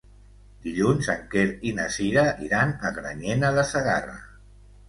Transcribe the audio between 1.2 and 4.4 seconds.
Quer i na Sira iran a Granyena de Segarra.